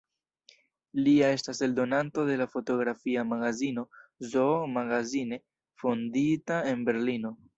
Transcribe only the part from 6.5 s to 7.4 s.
en Berlino.